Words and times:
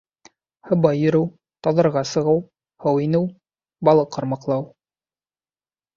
Һыбай 0.69 1.01
йөрөү, 1.01 1.27
тауҙарға 1.67 2.03
сығыу, 2.13 2.41
һыу 2.85 3.03
инеү, 3.07 3.27
балыҡ 3.89 4.11
ҡармаҡлау... 4.17 4.67